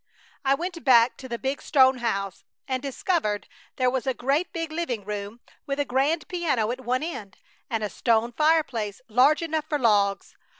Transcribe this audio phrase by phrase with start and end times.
[0.43, 4.71] I went back to the big stone house and discovered there was a great big
[4.71, 7.37] living room with a grand piano at one end,
[7.69, 10.35] and a stone fireplace large enough for logs.